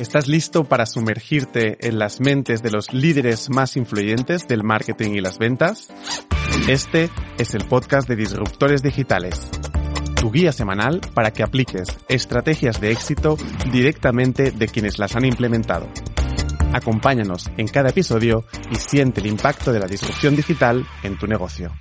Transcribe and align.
¿Estás 0.00 0.28
listo 0.28 0.64
para 0.64 0.84
sumergirte 0.84 1.78
en 1.80 1.98
las 1.98 2.20
mentes 2.20 2.62
de 2.62 2.70
los 2.70 2.92
líderes 2.92 3.48
más 3.48 3.78
influyentes 3.78 4.46
del 4.46 4.62
marketing 4.62 5.12
y 5.12 5.20
las 5.20 5.38
ventas? 5.38 5.88
Este 6.68 7.08
es 7.38 7.54
el 7.54 7.64
podcast 7.66 8.06
de 8.06 8.14
Disruptores 8.14 8.82
Digitales, 8.82 9.50
tu 10.20 10.30
guía 10.30 10.52
semanal 10.52 11.00
para 11.14 11.30
que 11.32 11.42
apliques 11.42 11.88
estrategias 12.08 12.78
de 12.78 12.92
éxito 12.92 13.38
directamente 13.72 14.50
de 14.50 14.68
quienes 14.68 14.98
las 14.98 15.16
han 15.16 15.24
implementado. 15.24 15.88
Acompáñanos 16.74 17.50
en 17.56 17.66
cada 17.66 17.88
episodio 17.88 18.44
y 18.70 18.74
siente 18.74 19.20
el 19.22 19.26
impacto 19.28 19.72
de 19.72 19.80
la 19.80 19.86
disrupción 19.86 20.36
digital 20.36 20.86
en 21.04 21.18
tu 21.18 21.26
negocio. 21.26 21.72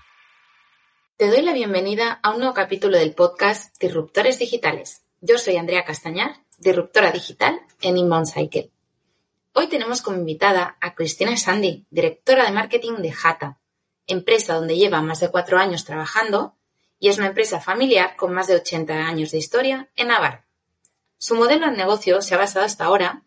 Te 1.17 1.27
doy 1.27 1.41
la 1.41 1.51
bienvenida 1.51 2.17
a 2.23 2.31
un 2.31 2.39
nuevo 2.39 2.53
capítulo 2.53 2.97
del 2.97 3.13
podcast 3.13 3.75
Disruptores 3.77 4.39
Digitales. 4.39 5.01
Yo 5.19 5.37
soy 5.37 5.57
Andrea 5.57 5.83
Castañar 5.83 6.45
disruptora 6.57 7.11
digital 7.11 7.59
en 7.81 7.97
Inbound 7.97 8.27
Cycle. 8.27 8.71
Hoy 9.53 9.67
tenemos 9.67 10.01
como 10.01 10.17
invitada 10.17 10.77
a 10.81 10.95
Cristina 10.95 11.37
Sandy, 11.37 11.85
directora 11.89 12.45
de 12.45 12.51
marketing 12.51 12.97
de 12.97 13.11
Jata, 13.11 13.57
empresa 14.07 14.55
donde 14.55 14.75
lleva 14.75 15.01
más 15.01 15.19
de 15.19 15.29
cuatro 15.29 15.57
años 15.57 15.85
trabajando 15.85 16.55
y 16.99 17.09
es 17.09 17.17
una 17.17 17.27
empresa 17.27 17.61
familiar 17.61 18.15
con 18.15 18.33
más 18.33 18.47
de 18.47 18.55
80 18.55 18.93
años 18.93 19.31
de 19.31 19.37
historia 19.37 19.89
en 19.95 20.09
Navarra. 20.09 20.45
Su 21.17 21.35
modelo 21.35 21.69
de 21.69 21.77
negocio 21.77 22.21
se 22.21 22.35
ha 22.35 22.37
basado 22.37 22.65
hasta 22.65 22.85
ahora 22.85 23.23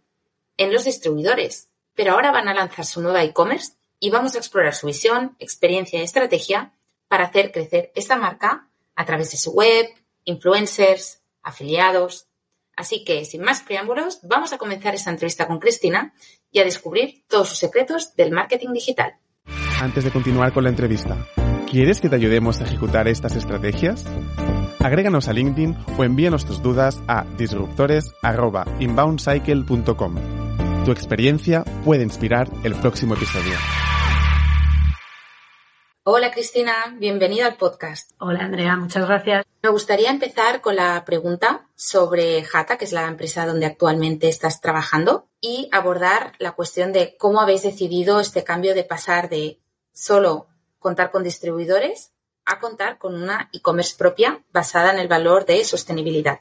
en 0.56 0.73
los 0.73 0.84
distribuidores, 0.84 1.69
pero 1.95 2.12
ahora 2.12 2.30
van 2.30 2.48
a 2.48 2.55
lanzar 2.55 2.84
su 2.84 3.01
nueva 3.01 3.25
e-commerce 3.25 3.73
y 4.01 4.11
vamos 4.11 4.34
a 4.34 4.39
explorar 4.39 4.75
su 4.75 4.87
visión, 4.87 5.37
experiencia 5.39 5.98
y 5.98 6.03
estrategia 6.03 6.73
para 7.09 7.25
hacer 7.25 7.53
crecer 7.53 7.91
esta 7.95 8.17
marca 8.17 8.69
a 8.95 9.05
través 9.05 9.30
de 9.30 9.37
su 9.37 9.53
web, 9.53 9.89
influencers, 10.25 11.23
afiliados, 11.42 12.27
Así 12.78 13.05
que, 13.05 13.24
sin 13.24 13.42
más 13.42 13.62
preámbulos, 13.62 14.20
vamos 14.23 14.52
a 14.52 14.59
comenzar 14.59 14.95
esta 14.95 15.10
entrevista 15.10 15.48
con 15.48 15.59
Cristina 15.59 16.14
y 16.52 16.60
a 16.60 16.64
descubrir 16.64 17.24
todos 17.27 17.48
sus 17.48 17.59
secretos 17.59 18.14
del 18.14 18.30
marketing 18.30 18.72
digital. 18.72 19.16
Antes 19.80 20.05
de 20.05 20.12
continuar 20.12 20.53
con 20.53 20.62
la 20.62 20.70
entrevista, 20.70 21.27
¿quieres 21.69 22.00
que 22.00 22.08
te 22.08 22.14
ayudemos 22.14 22.61
a 22.61 22.64
ejecutar 22.64 23.08
estas 23.08 23.34
estrategias? 23.34 24.05
Agréganos 24.78 25.27
a 25.27 25.33
LinkedIn 25.33 25.77
o 25.98 26.05
envíanos 26.05 26.47
tus 26.47 26.62
dudas 26.62 27.03
a 27.08 27.25
disruptores.inboundcycle.com. 27.36 30.14
Tu 30.84 30.92
experiencia 30.92 31.64
puede 31.84 32.05
inspirar 32.05 32.48
el 32.62 32.77
próximo 32.77 33.14
episodio. 33.14 33.55
Hola 36.05 36.31
Cristina, 36.31 36.94
bienvenida 36.97 37.47
al 37.47 37.56
podcast. 37.56 38.12
Hola 38.19 38.44
Andrea, 38.44 38.77
muchas 38.77 39.05
gracias. 39.05 39.44
Me 39.62 39.70
gustaría 39.70 40.11
empezar 40.11 40.61
con 40.61 40.77
la 40.77 41.05
pregunta 41.05 41.69
sobre 41.75 42.42
Jata, 42.45 42.78
que 42.78 42.84
es 42.84 42.92
la 42.92 43.06
empresa 43.06 43.47
donde 43.47 43.67
actualmente 43.67 44.28
estás 44.28 44.61
trabajando, 44.61 45.28
y 45.41 45.69
abordar 45.73 46.33
la 46.39 46.53
cuestión 46.53 46.92
de 46.92 47.17
cómo 47.19 47.41
habéis 47.41 47.62
decidido 47.62 48.20
este 48.20 48.45
cambio 48.45 48.75
de 48.75 48.84
pasar 48.84 49.28
de 49.28 49.61
solo 49.92 50.47
contar 50.78 51.11
con 51.11 51.25
distribuidores 51.25 52.12
a 52.45 52.61
contar 52.61 52.98
con 52.98 53.15
una 53.15 53.50
e-commerce 53.53 53.97
propia 53.98 54.42
basada 54.53 54.92
en 54.92 54.98
el 54.98 55.09
valor 55.09 55.45
de 55.45 55.65
sostenibilidad. 55.65 56.41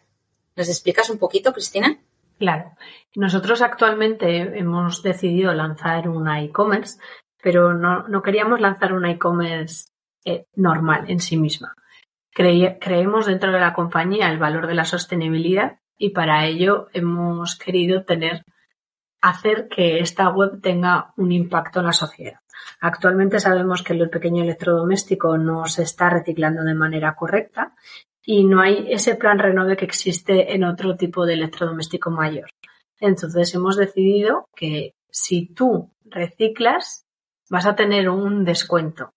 ¿Nos 0.55 0.69
explicas 0.69 1.09
un 1.09 1.17
poquito, 1.17 1.53
Cristina? 1.53 1.99
Claro. 2.39 2.75
Nosotros 3.15 3.61
actualmente 3.61 4.37
hemos 4.59 5.01
decidido 5.01 5.53
lanzar 5.53 6.07
una 6.07 6.41
e-commerce 6.43 6.97
pero 7.41 7.73
no, 7.73 8.21
queríamos 8.21 8.59
lanzar 8.59 8.93
una 8.93 9.11
e-commerce 9.11 9.89
eh, 10.25 10.47
normal 10.55 11.05
en 11.07 11.19
sí 11.19 11.37
misma. 11.37 11.75
Creemos 12.37 13.25
dentro 13.25 13.51
de 13.51 13.59
la 13.59 13.73
compañía 13.73 14.29
el 14.29 14.37
valor 14.37 14.67
de 14.67 14.75
la 14.75 14.85
sostenibilidad 14.85 15.79
y 15.97 16.11
para 16.11 16.45
ello 16.45 16.87
hemos 16.93 17.57
querido 17.57 18.03
tener 18.03 18.43
hacer 19.21 19.67
que 19.67 19.99
esta 19.99 20.29
web 20.29 20.61
tenga 20.61 21.13
un 21.17 21.31
impacto 21.31 21.79
en 21.79 21.87
la 21.87 21.93
sociedad. 21.93 22.39
Actualmente 22.79 23.39
sabemos 23.39 23.81
que 23.81 23.93
el 23.93 24.09
pequeño 24.09 24.43
electrodoméstico 24.43 25.37
no 25.37 25.65
se 25.65 25.83
está 25.83 26.09
reciclando 26.09 26.63
de 26.63 26.75
manera 26.75 27.15
correcta 27.15 27.73
y 28.23 28.43
no 28.43 28.61
hay 28.61 28.85
ese 28.89 29.15
plan 29.15 29.39
renove 29.39 29.77
que 29.77 29.85
existe 29.85 30.53
en 30.53 30.63
otro 30.63 30.95
tipo 30.95 31.25
de 31.25 31.33
electrodoméstico 31.33 32.11
mayor. 32.11 32.49
Entonces 32.99 33.53
hemos 33.55 33.77
decidido 33.77 34.47
que 34.55 34.93
si 35.09 35.47
tú 35.47 35.91
reciclas, 36.05 37.05
vas 37.49 37.65
a 37.65 37.75
tener 37.75 38.09
un 38.09 38.43
descuento. 38.43 39.13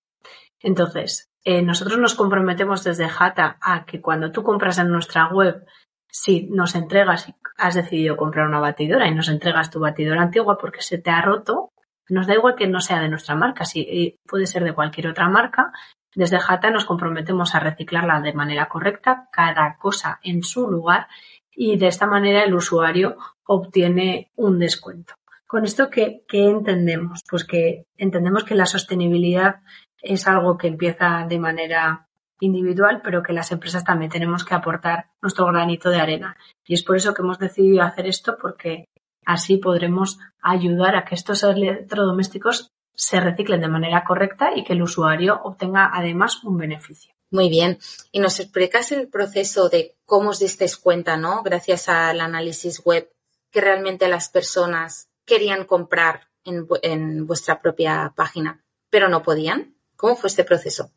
Entonces, 0.60 1.29
eh, 1.44 1.62
nosotros 1.62 1.98
nos 1.98 2.14
comprometemos 2.14 2.84
desde 2.84 3.08
Jata 3.08 3.58
a 3.60 3.84
que 3.84 4.00
cuando 4.00 4.30
tú 4.30 4.42
compras 4.42 4.78
en 4.78 4.90
nuestra 4.90 5.28
web, 5.28 5.64
si 6.08 6.48
nos 6.50 6.74
entregas, 6.74 7.32
has 7.56 7.74
decidido 7.74 8.16
comprar 8.16 8.46
una 8.46 8.60
batidora 8.60 9.06
y 9.08 9.14
nos 9.14 9.28
entregas 9.28 9.70
tu 9.70 9.80
batidora 9.80 10.22
antigua 10.22 10.58
porque 10.58 10.82
se 10.82 10.98
te 10.98 11.10
ha 11.10 11.22
roto, 11.22 11.70
nos 12.08 12.26
da 12.26 12.34
igual 12.34 12.56
que 12.56 12.66
no 12.66 12.80
sea 12.80 13.00
de 13.00 13.08
nuestra 13.08 13.36
marca, 13.36 13.64
si 13.64 14.18
puede 14.26 14.46
ser 14.46 14.64
de 14.64 14.74
cualquier 14.74 15.06
otra 15.08 15.28
marca. 15.28 15.72
Desde 16.14 16.40
Jata 16.40 16.70
nos 16.70 16.84
comprometemos 16.84 17.54
a 17.54 17.60
reciclarla 17.60 18.20
de 18.20 18.32
manera 18.32 18.68
correcta, 18.68 19.28
cada 19.30 19.76
cosa 19.76 20.18
en 20.24 20.42
su 20.42 20.68
lugar 20.68 21.06
y 21.52 21.76
de 21.76 21.86
esta 21.86 22.06
manera 22.06 22.42
el 22.42 22.54
usuario 22.54 23.16
obtiene 23.44 24.30
un 24.34 24.58
descuento. 24.58 25.14
Con 25.46 25.64
esto, 25.64 25.90
¿qué, 25.90 26.22
entendemos? 26.30 27.22
Pues 27.28 27.44
que 27.44 27.86
entendemos 27.96 28.44
que 28.44 28.54
la 28.54 28.66
sostenibilidad 28.66 29.56
es 30.02 30.26
algo 30.26 30.56
que 30.56 30.68
empieza 30.68 31.26
de 31.28 31.38
manera 31.38 32.06
individual, 32.40 33.00
pero 33.02 33.22
que 33.22 33.32
las 33.32 33.52
empresas 33.52 33.84
también 33.84 34.10
tenemos 34.10 34.44
que 34.44 34.54
aportar 34.54 35.10
nuestro 35.20 35.46
granito 35.46 35.90
de 35.90 36.00
arena. 36.00 36.36
Y 36.64 36.74
es 36.74 36.82
por 36.82 36.96
eso 36.96 37.12
que 37.12 37.22
hemos 37.22 37.38
decidido 37.38 37.82
hacer 37.82 38.06
esto, 38.06 38.38
porque 38.40 38.86
así 39.26 39.58
podremos 39.58 40.18
ayudar 40.40 40.96
a 40.96 41.04
que 41.04 41.14
estos 41.14 41.42
electrodomésticos 41.42 42.70
se 42.94 43.20
reciclen 43.20 43.60
de 43.60 43.68
manera 43.68 44.04
correcta 44.04 44.50
y 44.54 44.64
que 44.64 44.72
el 44.72 44.82
usuario 44.82 45.40
obtenga 45.44 45.90
además 45.92 46.42
un 46.44 46.56
beneficio. 46.56 47.12
Muy 47.30 47.48
bien. 47.48 47.78
Y 48.10 48.18
nos 48.18 48.40
explicas 48.40 48.90
el 48.92 49.08
proceso 49.08 49.68
de 49.68 49.96
cómo 50.04 50.30
os 50.30 50.40
disteis 50.40 50.76
cuenta, 50.76 51.16
¿no? 51.16 51.42
Gracias 51.42 51.88
al 51.88 52.20
análisis 52.20 52.82
web, 52.84 53.10
que 53.50 53.60
realmente 53.60 54.08
las 54.08 54.28
personas 54.28 55.08
querían 55.24 55.64
comprar 55.64 56.28
en, 56.44 57.26
vuestra 57.26 57.60
propia 57.60 58.12
página, 58.16 58.64
pero 58.90 59.08
no 59.08 59.22
podían? 59.22 59.76
¿Cómo 60.00 60.16
fue 60.16 60.28
este 60.28 60.44
proceso? 60.44 60.92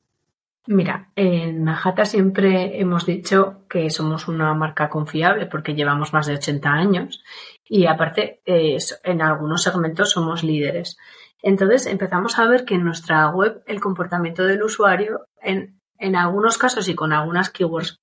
Mira, 0.65 1.11
en 1.17 1.65
Najata 1.65 2.05
siempre 2.05 2.79
hemos 2.79 3.05
dicho 3.05 3.65
que 3.67 3.89
somos 3.89 4.29
una 4.29 4.53
marca 4.53 4.89
confiable 4.89 5.45
porque 5.45 5.73
llevamos 5.73 6.13
más 6.13 6.25
de 6.25 6.35
80 6.35 6.69
años 6.69 7.21
y 7.65 7.85
aparte 7.85 8.41
en 8.45 9.21
algunos 9.21 9.61
segmentos 9.61 10.11
somos 10.11 10.41
líderes. 10.41 10.95
Entonces 11.41 11.85
empezamos 11.85 12.39
a 12.39 12.47
ver 12.47 12.63
que 12.63 12.75
en 12.75 12.85
nuestra 12.85 13.29
web 13.29 13.61
el 13.67 13.81
comportamiento 13.81 14.45
del 14.45 14.63
usuario 14.63 15.27
en, 15.41 15.81
en 15.97 16.15
algunos 16.15 16.57
casos 16.57 16.87
y 16.87 16.95
con 16.95 17.11
algunas 17.11 17.49
keywords 17.49 17.99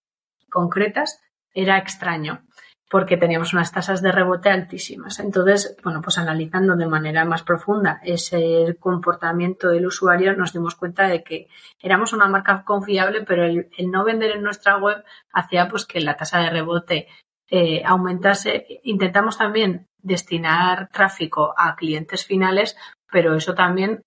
concretas 0.51 1.19
era 1.55 1.79
extraño 1.79 2.43
porque 2.91 3.17
teníamos 3.17 3.55
unas 3.55 3.71
tasas 3.71 4.03
de 4.03 4.11
rebote 4.11 4.51
altísimas. 4.51 5.21
Entonces, 5.21 5.77
bueno, 5.85 6.03
pues 6.03 6.19
analizando 6.19 6.75
de 6.75 6.87
manera 6.87 7.25
más 7.25 7.45
profunda 7.45 8.01
ese 8.03 8.77
comportamiento 8.81 9.69
del 9.69 9.87
usuario, 9.87 10.37
nos 10.37 10.53
dimos 10.53 10.75
cuenta 10.75 11.07
de 11.07 11.23
que 11.23 11.47
éramos 11.81 12.13
una 12.13 12.27
marca 12.27 12.65
confiable, 12.65 13.23
pero 13.23 13.45
el, 13.45 13.71
no 13.91 14.05
vender 14.05 14.33
en 14.33 14.43
nuestra 14.43 14.77
web 14.77 15.05
hacía 15.33 15.69
pues 15.69 15.87
que 15.87 16.01
la 16.01 16.17
tasa 16.17 16.41
de 16.41 16.51
rebote 16.51 17.07
eh, 17.49 17.81
aumentase. 17.87 18.81
Intentamos 18.83 19.39
también 19.39 19.87
destinar 20.03 20.89
tráfico 20.89 21.55
a 21.57 21.77
clientes 21.77 22.27
finales, 22.27 22.77
pero 23.09 23.37
eso 23.37 23.55
también 23.55 24.03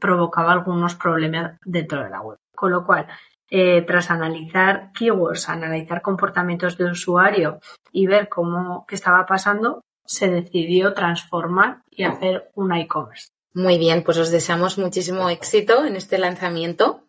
provocaba 0.00 0.52
algunos 0.52 0.94
problemas 0.94 1.58
dentro 1.66 2.02
de 2.02 2.08
la 2.08 2.22
web. 2.22 2.38
Con 2.56 2.70
lo 2.70 2.86
cual, 2.86 3.08
eh, 3.54 3.82
tras 3.82 4.10
analizar 4.10 4.92
keywords, 4.94 5.50
analizar 5.50 6.00
comportamientos 6.00 6.78
de 6.78 6.86
usuario 6.86 7.60
y 7.92 8.06
ver 8.06 8.30
cómo 8.30 8.86
qué 8.88 8.94
estaba 8.94 9.26
pasando, 9.26 9.84
se 10.06 10.30
decidió 10.30 10.94
transformar 10.94 11.82
y 11.90 12.04
hacer 12.04 12.50
un 12.54 12.72
e-commerce. 12.72 13.28
Muy 13.52 13.76
bien, 13.76 14.04
pues 14.04 14.16
os 14.16 14.30
deseamos 14.30 14.78
muchísimo 14.78 15.28
éxito 15.28 15.84
en 15.84 15.96
este 15.96 16.16
lanzamiento. 16.16 17.04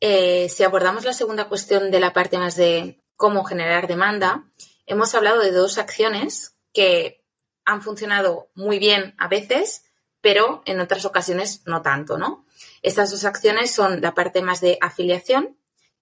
Eh, 0.00 0.50
si 0.50 0.64
abordamos 0.64 1.06
la 1.06 1.14
segunda 1.14 1.48
cuestión 1.48 1.90
de 1.90 2.00
la 2.00 2.12
parte 2.12 2.36
más 2.36 2.56
de 2.56 3.00
cómo 3.16 3.44
generar 3.44 3.86
demanda, 3.86 4.44
hemos 4.84 5.14
hablado 5.14 5.40
de 5.40 5.50
dos 5.50 5.78
acciones 5.78 6.58
que 6.74 7.24
han 7.64 7.80
funcionado 7.80 8.50
muy 8.54 8.78
bien 8.78 9.14
a 9.16 9.28
veces, 9.28 9.86
pero 10.20 10.60
en 10.66 10.78
otras 10.80 11.06
ocasiones 11.06 11.62
no 11.64 11.80
tanto, 11.80 12.18
¿no? 12.18 12.44
Estas 12.82 13.10
dos 13.10 13.24
acciones 13.24 13.70
son 13.70 14.02
la 14.02 14.12
parte 14.12 14.42
más 14.42 14.60
de 14.60 14.76
afiliación 14.82 15.56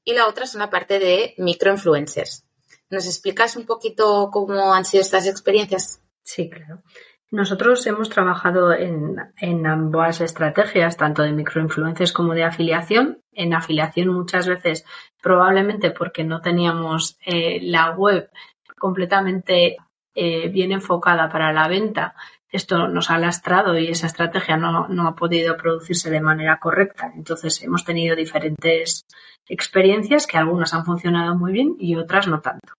y 0.08 0.14
la 0.14 0.26
otra 0.26 0.44
es 0.44 0.54
una 0.54 0.70
parte 0.70 0.98
de 0.98 1.34
microinfluencers. 1.36 2.46
¿Nos 2.88 3.04
explicas 3.04 3.56
un 3.56 3.66
poquito 3.66 4.30
cómo 4.32 4.72
han 4.72 4.86
sido 4.86 5.02
estas 5.02 5.26
experiencias? 5.26 6.02
Sí, 6.22 6.48
claro. 6.48 6.82
Nosotros 7.30 7.86
hemos 7.86 8.08
trabajado 8.08 8.72
en, 8.72 9.66
ambas 9.66 10.22
estrategias, 10.22 10.96
tanto 10.96 11.20
de 11.20 11.32
microinfluencers 11.32 12.14
como 12.14 12.32
de 12.32 12.44
afiliación. 12.44 13.22
En 13.32 13.52
afiliación 13.52 14.08
muchas 14.08 14.48
veces, 14.48 14.86
probablemente 15.22 15.90
porque 15.90 16.24
no 16.24 16.40
teníamos 16.40 17.18
eh, 17.26 17.58
la 17.60 17.90
web 17.90 18.30
completamente 18.78 19.76
eh, 20.14 20.48
bien 20.48 20.72
enfocada 20.72 21.28
para 21.28 21.52
la 21.52 21.68
venta, 21.68 22.14
esto 22.50 22.88
nos 22.88 23.10
ha 23.10 23.18
lastrado 23.18 23.78
y 23.78 23.88
esa 23.88 24.06
estrategia 24.06 24.56
no, 24.56 24.88
no, 24.88 25.06
ha 25.06 25.14
podido 25.14 25.56
producirse 25.56 26.10
de 26.10 26.20
manera 26.20 26.58
correcta. 26.58 27.12
Entonces 27.14 27.62
hemos 27.62 27.84
tenido 27.84 28.16
diferentes 28.16 29.02
experiencias 29.48 30.26
que 30.26 30.38
algunas 30.38 30.72
han 30.74 30.84
funcionado 30.84 31.36
muy 31.36 31.52
bien 31.52 31.76
y 31.78 31.96
otras 31.96 32.26
no 32.26 32.40
tanto. 32.40 32.72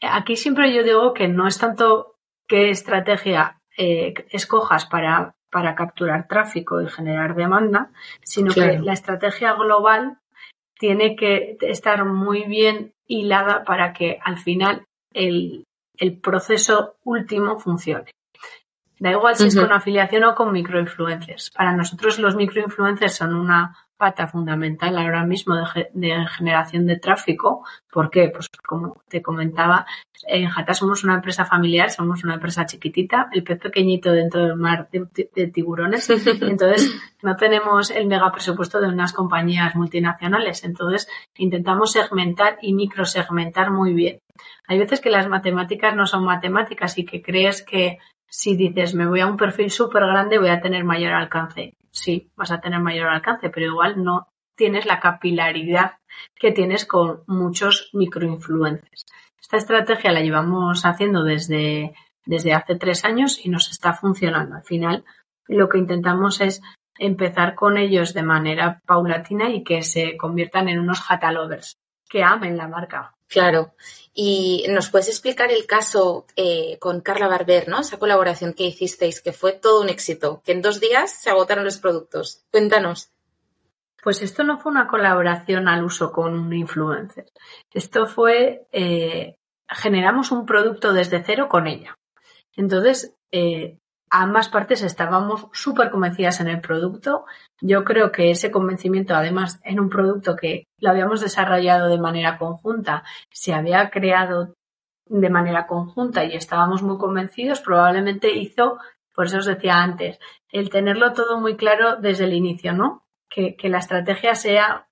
Aquí 0.00 0.36
siempre 0.36 0.74
yo 0.74 0.82
digo 0.82 1.14
que 1.14 1.28
no 1.28 1.46
es 1.46 1.58
tanto 1.58 2.16
qué 2.48 2.70
estrategia 2.70 3.58
eh, 3.78 4.14
escojas 4.30 4.84
para, 4.84 5.34
para 5.50 5.74
capturar 5.74 6.26
tráfico 6.28 6.82
y 6.82 6.88
generar 6.88 7.34
demanda, 7.34 7.90
sino 8.22 8.52
que 8.52 8.78
la 8.78 8.92
estrategia 8.92 9.54
global 9.54 10.18
tiene 10.78 11.16
que 11.16 11.56
estar 11.60 12.04
muy 12.04 12.44
bien 12.44 12.92
hilada 13.06 13.64
para 13.64 13.92
que 13.92 14.18
al 14.22 14.38
final 14.38 14.84
el, 15.14 15.64
el 15.96 16.18
proceso 16.18 16.96
último 17.04 17.58
funcione. 17.58 18.10
Da 19.02 19.10
igual 19.10 19.34
si 19.34 19.48
es 19.48 19.56
con 19.56 19.72
afiliación 19.72 20.22
o 20.22 20.36
con 20.36 20.52
microinfluencers. 20.52 21.50
Para 21.50 21.74
nosotros 21.74 22.20
los 22.20 22.36
microinfluencers 22.36 23.16
son 23.16 23.34
una 23.34 23.76
pata 23.96 24.28
fundamental 24.28 24.96
ahora 24.96 25.24
mismo 25.24 25.56
de, 25.92 26.26
generación 26.36 26.86
de 26.86 27.00
tráfico. 27.00 27.64
¿Por 27.90 28.10
qué? 28.10 28.28
Pues 28.28 28.48
como 28.64 29.02
te 29.08 29.20
comentaba, 29.20 29.86
en 30.28 30.48
Jata 30.48 30.72
somos 30.72 31.02
una 31.02 31.14
empresa 31.14 31.44
familiar, 31.44 31.90
somos 31.90 32.22
una 32.22 32.34
empresa 32.34 32.64
chiquitita, 32.64 33.28
el 33.32 33.42
pez 33.42 33.58
pequeñito 33.58 34.12
dentro 34.12 34.46
del 34.46 34.54
mar 34.54 34.88
de, 34.92 35.46
tiburones. 35.48 36.08
Entonces, 36.40 36.94
no 37.24 37.34
tenemos 37.34 37.90
el 37.90 38.06
mega 38.06 38.30
presupuesto 38.30 38.80
de 38.80 38.86
unas 38.86 39.12
compañías 39.12 39.74
multinacionales. 39.74 40.62
Entonces, 40.62 41.08
intentamos 41.36 41.90
segmentar 41.90 42.56
y 42.62 42.72
microsegmentar 42.72 43.72
muy 43.72 43.94
bien. 43.94 44.20
Hay 44.68 44.78
veces 44.78 45.00
que 45.00 45.10
las 45.10 45.28
matemáticas 45.28 45.96
no 45.96 46.06
son 46.06 46.24
matemáticas 46.24 46.98
y 46.98 47.04
que 47.04 47.20
crees 47.20 47.62
que 47.62 47.98
si 48.32 48.56
dices 48.56 48.94
me 48.94 49.06
voy 49.06 49.20
a 49.20 49.26
un 49.26 49.36
perfil 49.36 49.70
súper 49.70 50.04
grande 50.06 50.38
voy 50.38 50.48
a 50.48 50.62
tener 50.62 50.84
mayor 50.84 51.12
alcance 51.12 51.76
sí, 51.92 52.30
vas 52.34 52.50
a 52.50 52.60
tener 52.60 52.80
mayor 52.80 53.08
alcance, 53.08 53.50
pero 53.50 53.66
igual 53.66 54.02
no 54.02 54.28
tienes 54.56 54.86
la 54.86 54.98
capilaridad 54.98 55.98
que 56.34 56.50
tienes 56.50 56.84
con 56.84 57.22
muchos 57.26 57.90
microinfluencers. 57.92 59.06
Esta 59.40 59.56
estrategia 59.58 60.12
la 60.12 60.20
llevamos 60.20 60.84
haciendo 60.84 61.22
desde, 61.22 61.94
desde 62.26 62.54
hace 62.54 62.76
tres 62.76 63.04
años 63.04 63.44
y 63.44 63.50
nos 63.50 63.70
está 63.70 63.92
funcionando. 63.92 64.56
Al 64.56 64.64
final, 64.64 65.04
lo 65.46 65.68
que 65.68 65.78
intentamos 65.78 66.40
es 66.40 66.62
empezar 66.98 67.54
con 67.54 67.76
ellos 67.76 68.14
de 68.14 68.22
manera 68.22 68.80
paulatina 68.86 69.50
y 69.50 69.62
que 69.62 69.82
se 69.82 70.16
conviertan 70.16 70.68
en 70.68 70.80
unos 70.80 71.04
hatalovers, 71.08 71.78
que 72.08 72.22
amen 72.22 72.56
la 72.56 72.68
marca. 72.68 73.14
Claro. 73.32 73.74
Y 74.14 74.66
nos 74.68 74.90
puedes 74.90 75.08
explicar 75.08 75.50
el 75.50 75.66
caso 75.66 76.26
eh, 76.36 76.76
con 76.78 77.00
Carla 77.00 77.28
Barber, 77.28 77.66
¿no? 77.68 77.80
Esa 77.80 77.98
colaboración 77.98 78.52
que 78.52 78.64
hicisteis, 78.64 79.22
que 79.22 79.32
fue 79.32 79.54
todo 79.54 79.80
un 79.80 79.88
éxito, 79.88 80.42
que 80.44 80.52
en 80.52 80.60
dos 80.60 80.80
días 80.80 81.10
se 81.22 81.30
agotaron 81.30 81.64
los 81.64 81.78
productos. 81.78 82.44
Cuéntanos. 82.50 83.10
Pues 84.02 84.20
esto 84.20 84.42
no 84.44 84.58
fue 84.58 84.72
una 84.72 84.86
colaboración 84.86 85.66
al 85.66 85.82
uso 85.82 86.12
con 86.12 86.34
un 86.38 86.52
influencer. 86.52 87.26
Esto 87.72 88.06
fue, 88.06 88.66
eh, 88.72 89.36
generamos 89.68 90.30
un 90.30 90.44
producto 90.44 90.92
desde 90.92 91.22
cero 91.24 91.48
con 91.48 91.66
ella. 91.66 91.96
Entonces, 92.54 93.14
eh, 93.30 93.78
ambas 94.12 94.50
partes 94.50 94.82
estábamos 94.82 95.48
súper 95.52 95.90
convencidas 95.90 96.40
en 96.40 96.48
el 96.48 96.60
producto. 96.60 97.24
Yo 97.62 97.82
creo 97.82 98.12
que 98.12 98.30
ese 98.30 98.50
convencimiento, 98.50 99.14
además, 99.14 99.58
en 99.64 99.80
un 99.80 99.88
producto 99.88 100.36
que 100.36 100.68
lo 100.78 100.90
habíamos 100.90 101.22
desarrollado 101.22 101.88
de 101.88 101.98
manera 101.98 102.36
conjunta, 102.36 103.04
se 103.30 103.54
había 103.54 103.88
creado 103.90 104.54
de 105.06 105.30
manera 105.30 105.66
conjunta 105.66 106.24
y 106.24 106.34
estábamos 106.34 106.82
muy 106.82 106.98
convencidos, 106.98 107.60
probablemente 107.60 108.30
hizo, 108.36 108.78
por 109.14 109.26
eso 109.26 109.38
os 109.38 109.46
decía 109.46 109.78
antes, 109.78 110.18
el 110.50 110.68
tenerlo 110.68 111.14
todo 111.14 111.40
muy 111.40 111.56
claro 111.56 111.96
desde 111.96 112.24
el 112.24 112.34
inicio, 112.34 112.74
¿no? 112.74 113.06
Que, 113.30 113.56
la 113.62 113.78
estrategia 113.78 114.34
sea 114.34 114.88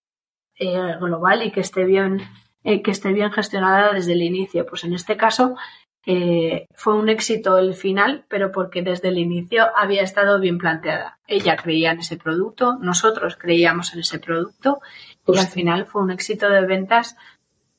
eh, 0.54 0.96
global 0.98 1.42
y 1.42 1.52
que 1.52 1.60
esté 1.60 1.84
bien, 1.84 2.22
eh, 2.64 2.80
que 2.80 2.90
esté 2.90 3.12
bien 3.12 3.32
gestionada 3.32 3.92
desde 3.92 4.14
el 4.14 4.22
inicio. 4.22 4.64
Pues 4.64 4.84
en 4.84 4.94
este 4.94 5.18
caso, 5.18 5.56
eh, 6.06 6.66
fue 6.74 6.94
un 6.94 7.08
éxito 7.10 7.58
el 7.58 7.74
final, 7.74 8.24
pero 8.28 8.50
porque 8.52 8.82
desde 8.82 9.08
el 9.08 9.18
inicio 9.18 9.66
había 9.76 10.02
estado 10.02 10.40
bien 10.40 10.56
planteada. 10.56 11.18
Ella 11.26 11.56
creía 11.56 11.92
en 11.92 12.00
ese 12.00 12.16
producto, 12.16 12.78
nosotros 12.80 13.36
creíamos 13.36 13.92
en 13.92 14.00
ese 14.00 14.18
producto 14.18 14.80
y 15.26 15.38
al 15.38 15.46
final 15.46 15.86
fue 15.86 16.02
un 16.02 16.10
éxito 16.10 16.48
de 16.48 16.64
ventas 16.64 17.16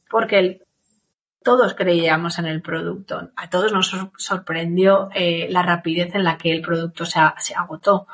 porque 0.10 0.62
todos 1.44 1.74
creíamos 1.74 2.38
en 2.38 2.46
el 2.46 2.62
producto. 2.62 3.32
A 3.36 3.50
todos 3.50 3.74
nos 3.74 3.92
sorprendió 4.18 5.10
eh, 5.16 5.48
la 5.50 5.64
rapidez 5.64 6.14
en 6.14 6.24
la 6.24 6.38
que 6.38 6.52
el 6.52 6.62
producto 6.62 7.06
se, 7.06 7.20
se 7.40 7.56
agotó 7.56 8.08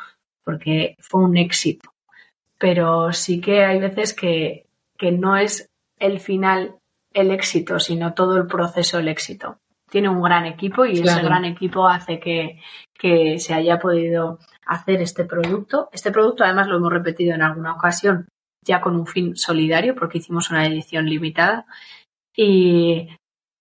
porque 0.46 0.96
fue 1.00 1.22
un 1.22 1.36
éxito. 1.36 1.94
Pero 2.58 3.12
sí 3.12 3.42
que 3.42 3.66
hay 3.66 3.80
veces 3.80 4.14
que, 4.14 4.68
que 4.98 5.12
no 5.12 5.36
es 5.36 5.70
el 6.00 6.22
final 6.22 6.78
el 7.14 7.32
éxito, 7.32 7.80
sino 7.80 8.14
todo 8.14 8.38
el 8.38 8.48
proceso 8.48 9.00
el 9.00 9.10
éxito 9.10 9.60
tiene 9.98 10.10
un 10.10 10.22
gran 10.22 10.46
equipo 10.46 10.86
y 10.86 11.00
ese 11.00 11.24
gran 11.24 11.44
equipo 11.44 11.88
hace 11.88 12.20
que, 12.20 12.62
que 12.94 13.40
se 13.40 13.56
haya 13.56 13.80
podido 13.80 14.38
hacer 14.68 15.02
este 15.02 15.26
producto. 15.26 15.90
Este 15.92 16.12
producto 16.12 16.44
además 16.44 16.68
lo 16.68 16.78
hemos 16.78 16.94
repetido 16.94 17.34
en 17.34 17.42
alguna 17.42 17.74
ocasión 17.74 18.28
ya 18.64 18.80
con 18.80 18.96
un 18.96 19.08
fin 19.08 19.36
solidario 19.36 19.96
porque 19.96 20.20
hicimos 20.20 20.52
una 20.52 20.68
edición 20.68 21.08
limitada. 21.08 21.66
Y 22.36 23.08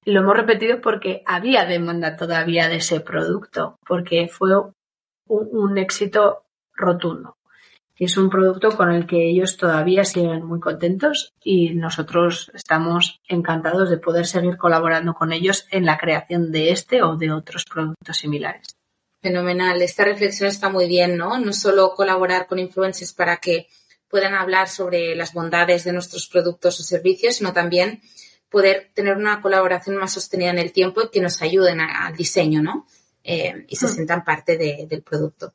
lo 0.05 0.21
hemos 0.21 0.37
repetido 0.37 0.83
porque 0.83 1.23
había 1.25 1.65
demanda 1.65 2.17
todavía 2.17 2.69
de 2.69 2.77
ese 2.77 3.01
producto, 3.01 3.79
porque 3.89 4.29
fue 4.29 4.51
un 5.27 5.79
éxito 5.79 6.43
rotundo 6.75 7.37
es 8.05 8.17
un 8.19 8.29
producto 8.29 8.77
con 8.77 8.91
el 8.91 9.07
que 9.07 9.31
ellos 9.31 9.57
todavía 9.57 10.05
siguen 10.05 10.45
muy 10.45 10.61
contentos 10.61 11.33
y 11.43 11.71
nosotros 11.71 12.51
estamos 12.55 13.21
encantados 13.27 13.89
de 13.89 13.97
poder 13.97 14.27
seguir 14.27 14.59
colaborando 14.59 15.15
con 15.15 15.33
ellos 15.33 15.67
en 15.71 15.87
la 15.87 15.97
creación 15.97 16.53
de 16.53 16.73
este 16.73 17.03
o 17.03 17.17
de 17.17 17.33
otros 17.33 17.65
productos 17.65 18.19
similares. 18.19 18.77
Fenomenal. 19.23 19.81
Esta 19.81 20.05
reflexión 20.05 20.49
está 20.49 20.69
muy 20.69 20.87
bien, 20.87 21.17
¿no? 21.17 21.39
No 21.39 21.53
solo 21.53 21.95
colaborar 21.95 22.47
con 22.47 22.59
influencers 22.59 23.15
para 23.15 23.39
que 23.39 23.67
puedan 24.09 24.35
hablar 24.35 24.69
sobre 24.69 25.17
las 25.17 25.33
bondades 25.33 25.85
de 25.85 25.93
nuestros 25.93 26.29
productos 26.29 26.79
o 26.79 26.83
servicios, 26.83 27.37
sino 27.37 27.53
también 27.53 28.03
poder 28.51 28.91
tener 28.95 29.17
una 29.17 29.41
colaboración 29.41 29.97
más 29.97 30.13
sostenida 30.13 30.51
en 30.51 30.59
el 30.59 30.71
tiempo 30.71 31.03
y 31.03 31.11
que 31.11 31.21
nos 31.21 31.43
ayuden 31.43 31.81
al 31.81 32.15
diseño, 32.15 32.63
¿no? 32.63 32.87
Eh, 33.25 33.65
y 33.69 33.77
se 33.77 33.87
mm. 33.87 33.89
sientan 33.89 34.25
parte 34.25 34.57
del 34.57 35.03
producto. 35.03 35.55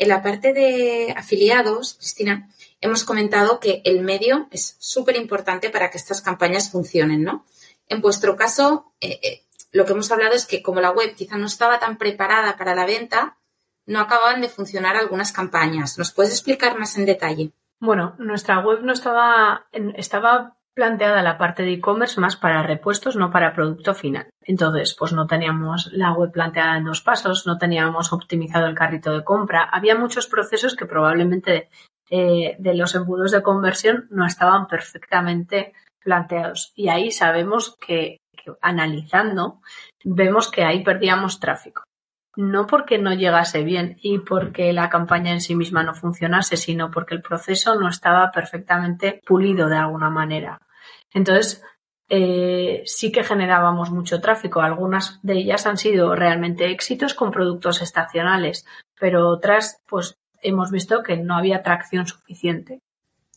En 0.00 0.08
la 0.08 0.22
parte 0.22 0.54
de 0.54 1.12
afiliados, 1.14 1.92
Cristina, 1.92 2.48
hemos 2.80 3.04
comentado 3.04 3.60
que 3.60 3.82
el 3.84 4.00
medio 4.00 4.48
es 4.50 4.76
súper 4.78 5.14
importante 5.16 5.68
para 5.68 5.90
que 5.90 5.98
estas 5.98 6.22
campañas 6.22 6.70
funcionen, 6.70 7.22
¿no? 7.22 7.44
En 7.86 8.00
vuestro 8.00 8.34
caso, 8.34 8.94
eh, 9.02 9.20
eh, 9.22 9.42
lo 9.72 9.84
que 9.84 9.92
hemos 9.92 10.10
hablado 10.10 10.32
es 10.32 10.46
que 10.46 10.62
como 10.62 10.80
la 10.80 10.90
web 10.90 11.14
quizá 11.14 11.36
no 11.36 11.44
estaba 11.44 11.78
tan 11.78 11.98
preparada 11.98 12.56
para 12.56 12.74
la 12.74 12.86
venta, 12.86 13.36
no 13.84 14.00
acababan 14.00 14.40
de 14.40 14.48
funcionar 14.48 14.96
algunas 14.96 15.32
campañas. 15.32 15.98
¿Nos 15.98 16.12
puedes 16.12 16.32
explicar 16.32 16.78
más 16.78 16.96
en 16.96 17.04
detalle? 17.04 17.52
Bueno, 17.78 18.14
nuestra 18.18 18.60
web 18.60 18.80
no 18.82 18.94
estaba, 18.94 19.66
estaba 19.96 20.56
planteada 20.74 21.22
la 21.22 21.38
parte 21.38 21.62
de 21.62 21.74
e-commerce 21.74 22.20
más 22.20 22.36
para 22.36 22.62
repuestos, 22.62 23.16
no 23.16 23.30
para 23.30 23.52
producto 23.52 23.94
final. 23.94 24.30
Entonces, 24.42 24.94
pues 24.98 25.12
no 25.12 25.26
teníamos 25.26 25.90
la 25.92 26.12
web 26.12 26.32
planteada 26.32 26.76
en 26.76 26.84
dos 26.84 27.02
pasos, 27.02 27.46
no 27.46 27.58
teníamos 27.58 28.12
optimizado 28.12 28.66
el 28.66 28.74
carrito 28.74 29.12
de 29.12 29.24
compra. 29.24 29.64
Había 29.64 29.96
muchos 29.96 30.26
procesos 30.26 30.76
que 30.76 30.86
probablemente 30.86 31.68
eh, 32.08 32.56
de 32.58 32.74
los 32.74 32.94
embudos 32.94 33.32
de 33.32 33.42
conversión 33.42 34.06
no 34.10 34.26
estaban 34.26 34.66
perfectamente 34.66 35.72
planteados. 36.02 36.72
Y 36.74 36.88
ahí 36.88 37.10
sabemos 37.10 37.76
que, 37.76 38.18
que 38.36 38.52
analizando, 38.62 39.60
vemos 40.04 40.50
que 40.50 40.64
ahí 40.64 40.82
perdíamos 40.82 41.40
tráfico 41.40 41.82
no 42.36 42.66
porque 42.66 42.98
no 42.98 43.12
llegase 43.14 43.64
bien 43.64 43.98
y 44.00 44.18
porque 44.18 44.72
la 44.72 44.88
campaña 44.88 45.32
en 45.32 45.40
sí 45.40 45.54
misma 45.54 45.82
no 45.82 45.94
funcionase, 45.94 46.56
sino 46.56 46.90
porque 46.90 47.14
el 47.14 47.22
proceso 47.22 47.74
no 47.74 47.88
estaba 47.88 48.30
perfectamente 48.30 49.20
pulido 49.26 49.68
de 49.68 49.76
alguna 49.76 50.10
manera. 50.10 50.60
Entonces, 51.12 51.62
eh, 52.08 52.82
sí 52.86 53.12
que 53.12 53.24
generábamos 53.24 53.90
mucho 53.90 54.20
tráfico. 54.20 54.60
Algunas 54.60 55.20
de 55.22 55.34
ellas 55.34 55.66
han 55.66 55.78
sido 55.78 56.14
realmente 56.14 56.70
éxitos 56.70 57.14
con 57.14 57.30
productos 57.30 57.82
estacionales, 57.82 58.66
pero 58.98 59.28
otras, 59.28 59.80
pues 59.86 60.16
hemos 60.42 60.70
visto 60.70 61.02
que 61.02 61.16
no 61.16 61.36
había 61.36 61.62
tracción 61.62 62.06
suficiente. 62.06 62.80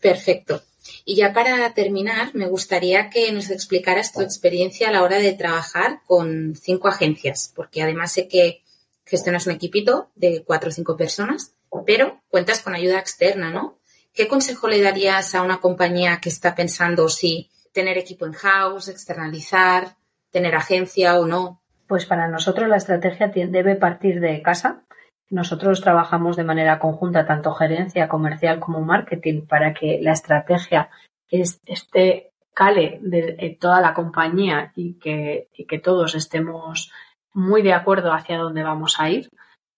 Perfecto. 0.02 0.62
Y 1.06 1.16
ya 1.16 1.34
para 1.34 1.74
terminar, 1.74 2.32
me 2.34 2.48
gustaría 2.48 3.10
que 3.10 3.32
nos 3.32 3.50
explicaras 3.50 4.12
tu 4.12 4.22
experiencia 4.22 4.90
a 4.90 4.92
la 4.92 5.04
hora 5.04 5.20
de 5.20 5.34
trabajar 5.34 6.02
con 6.06 6.56
cinco 6.56 6.88
agencias, 6.90 7.54
porque 7.56 7.82
además 7.82 8.12
sé 8.12 8.28
que 8.28 8.63
gestionas 9.06 9.48
un 9.48 9.54
equipito 9.54 10.12
de 10.16 10.44
cuatro 10.46 10.70
o 10.70 10.72
cinco 10.74 10.96
personas, 10.96 11.56
pero 11.86 12.22
cuentas 12.30 12.62
con 12.62 12.74
ayuda 12.74 13.00
externa, 13.00 13.52
¿no? 13.52 13.80
¿Qué 14.14 14.28
consejo 14.28 14.68
le 14.68 14.82
darías 14.82 15.34
a 15.34 15.42
una 15.42 15.60
compañía 15.60 16.20
que 16.22 16.30
está 16.30 16.54
pensando 16.54 17.10
si 17.10 17.50
tener 17.74 17.98
equipo 17.98 18.28
in-house, 18.28 18.88
externalizar, 18.88 19.96
tener 20.32 20.56
agencia 20.56 21.20
o 21.20 21.26
no? 21.26 21.62
Pues 21.88 22.06
para 22.06 22.28
nosotros 22.28 22.70
la 22.70 22.78
estrategia 22.78 23.28
debe 23.28 23.76
partir 23.76 24.20
de 24.20 24.42
casa. 24.42 24.84
Nosotros 25.30 25.82
trabajamos 25.82 26.38
de 26.38 26.44
manera 26.44 26.78
conjunta, 26.78 27.26
tanto 27.26 27.54
gerencia 27.54 28.08
comercial 28.08 28.60
como 28.60 28.82
marketing, 28.82 29.48
para 29.48 29.74
que 29.74 30.00
la 30.02 30.12
estrategia 30.12 30.90
esté 31.28 32.34
cale 32.54 33.00
de, 33.02 33.58
toda 33.60 33.82
la 33.82 33.96
compañía 33.96 34.72
y 34.76 35.00
que, 35.00 35.50
y 35.54 35.66
que 35.66 35.80
todos 35.80 36.14
estemos 36.14 36.92
muy 37.34 37.62
de 37.62 37.74
acuerdo 37.74 38.14
hacia 38.14 38.38
dónde 38.38 38.64
vamos 38.64 39.00
a 39.00 39.10
ir. 39.10 39.30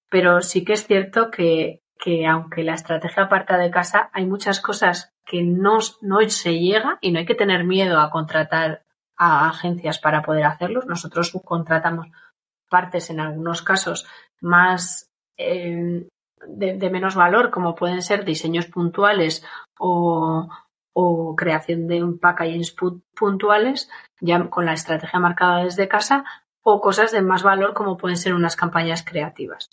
Pero 0.09 0.41
sí 0.41 0.63
que 0.63 0.73
es 0.73 0.85
cierto 0.85 1.31
que, 1.31 1.81
que 1.99 2.27
aunque 2.27 2.63
la 2.63 2.73
estrategia 2.75 3.29
parta 3.29 3.57
de 3.57 3.71
casa, 3.71 4.09
hay 4.13 4.25
muchas 4.25 4.59
cosas 4.59 5.11
que 5.25 5.43
no, 5.43 5.79
no 6.01 6.29
se 6.29 6.59
llega 6.59 6.97
y 7.01 7.11
no 7.11 7.19
hay 7.19 7.25
que 7.25 7.35
tener 7.35 7.63
miedo 7.63 7.99
a 7.99 8.11
contratar 8.11 8.83
a 9.17 9.49
agencias 9.49 9.99
para 9.99 10.21
poder 10.21 10.45
hacerlos. 10.45 10.85
Nosotros 10.85 11.29
subcontratamos 11.29 12.07
partes 12.69 13.09
en 13.09 13.19
algunos 13.19 13.61
casos 13.61 14.07
más 14.41 15.09
eh, 15.37 16.07
de, 16.47 16.89
menos 16.89 17.15
valor, 17.15 17.51
como 17.51 17.75
pueden 17.75 18.01
ser 18.01 18.25
diseños 18.25 18.67
puntuales 18.67 19.45
o, 19.79 20.47
o 20.93 21.35
creación 21.35 21.87
de 21.87 22.03
un 22.03 22.19
packaging 22.19 22.63
puntuales, 23.15 23.89
ya 24.19 24.49
con 24.49 24.65
la 24.65 24.73
estrategia 24.73 25.19
marcada 25.19 25.63
desde 25.63 25.87
casa, 25.87 26.25
o 26.67 26.81
cosas 26.81 27.11
de 27.11 27.21
más 27.21 27.43
valor, 27.43 27.75
como 27.75 27.95
pueden 27.95 28.17
ser 28.17 28.33
unas 28.33 28.55
campañas 28.55 29.03
creativas. 29.03 29.69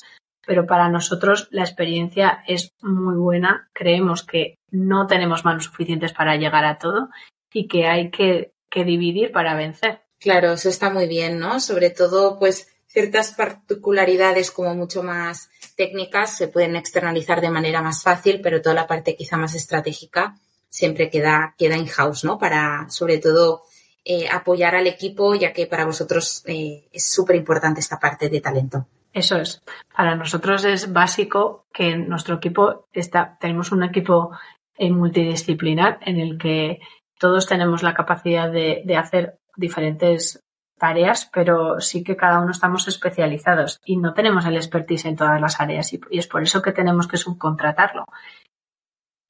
Pero 0.46 0.66
para 0.66 0.90
nosotros 0.90 1.48
la 1.50 1.62
experiencia 1.62 2.44
es 2.46 2.72
muy 2.82 3.16
buena. 3.16 3.70
Creemos 3.72 4.24
que 4.24 4.58
no 4.70 5.06
tenemos 5.06 5.44
manos 5.44 5.64
suficientes 5.64 6.12
para 6.12 6.36
llegar 6.36 6.66
a 6.66 6.78
todo 6.78 7.08
y 7.50 7.66
que 7.66 7.86
hay 7.86 8.10
que 8.10 8.52
dividir 8.70 9.32
para 9.32 9.54
vencer. 9.54 10.02
Claro, 10.18 10.52
eso 10.52 10.68
está 10.68 10.90
muy 10.90 11.08
bien, 11.08 11.38
¿no? 11.38 11.60
Sobre 11.60 11.90
todo, 11.90 12.38
pues 12.38 12.68
ciertas 12.88 13.32
particularidades 13.32 14.50
como 14.50 14.74
mucho 14.74 15.02
más 15.02 15.48
técnicas 15.76 16.36
se 16.36 16.48
pueden 16.48 16.76
externalizar 16.76 17.40
de 17.40 17.50
manera 17.50 17.80
más 17.80 18.02
fácil, 18.02 18.40
pero 18.42 18.60
toda 18.60 18.74
la 18.74 18.86
parte 18.86 19.16
quizá 19.16 19.38
más 19.38 19.54
estratégica 19.54 20.36
siempre 20.68 21.08
queda, 21.08 21.54
queda 21.56 21.76
in-house, 21.76 22.24
¿no? 22.24 22.38
Para, 22.38 22.90
sobre 22.90 23.18
todo, 23.18 23.62
eh, 24.04 24.28
apoyar 24.28 24.74
al 24.74 24.86
equipo, 24.86 25.34
ya 25.34 25.52
que 25.52 25.66
para 25.66 25.84
vosotros 25.84 26.42
eh, 26.46 26.88
es 26.92 27.12
súper 27.12 27.36
importante 27.36 27.80
esta 27.80 28.00
parte 28.00 28.28
de 28.28 28.40
talento. 28.40 28.86
Eso 29.12 29.36
es. 29.36 29.62
Para 29.94 30.16
nosotros 30.16 30.64
es 30.64 30.92
básico 30.92 31.66
que 31.72 31.96
nuestro 31.96 32.36
equipo 32.36 32.86
está, 32.92 33.36
tenemos 33.38 33.70
un 33.70 33.82
equipo 33.82 34.32
eh, 34.76 34.90
multidisciplinar 34.90 35.98
en 36.00 36.18
el 36.18 36.38
que 36.38 36.80
todos 37.18 37.46
tenemos 37.46 37.82
la 37.82 37.94
capacidad 37.94 38.50
de, 38.50 38.96
hacer 38.96 39.38
diferentes 39.56 40.42
tareas, 40.78 41.30
pero 41.32 41.78
sí 41.78 42.02
que 42.02 42.16
cada 42.16 42.40
uno 42.40 42.50
estamos 42.50 42.88
especializados 42.88 43.80
y 43.84 43.98
no 43.98 44.14
tenemos 44.14 44.44
el 44.46 44.56
expertise 44.56 45.04
en 45.04 45.14
todas 45.14 45.40
las 45.40 45.60
áreas 45.60 45.92
y, 45.92 46.00
es 46.10 46.26
por 46.26 46.42
eso 46.42 46.62
que 46.62 46.72
tenemos 46.72 47.06
que 47.06 47.18
subcontratarlo. 47.18 48.06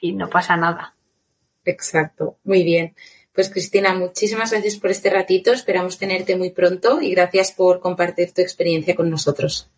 Y 0.00 0.12
no 0.12 0.30
pasa 0.30 0.56
nada. 0.56 0.94
Exacto, 1.64 2.38
muy 2.44 2.64
bien. 2.64 2.94
Pues 3.34 3.48
Cristina, 3.48 3.94
muchísimas 3.94 4.50
gracias 4.50 4.76
por 4.76 4.90
este 4.90 5.08
ratito. 5.08 5.52
Esperamos 5.52 5.98
tenerte 5.98 6.36
muy 6.36 6.50
pronto 6.50 7.00
y 7.00 7.12
gracias 7.12 7.52
por 7.52 7.80
compartir 7.80 8.32
tu 8.32 8.42
experiencia 8.42 8.94
con 8.94 9.08
nosotros. 9.08 9.70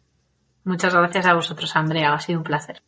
Muchas 0.64 0.94
gracias 0.94 1.26
a 1.26 1.34
vosotros, 1.34 1.76
Andrea. 1.76 2.14
Ha 2.14 2.20
sido 2.20 2.38
un 2.38 2.44
placer. 2.44 2.82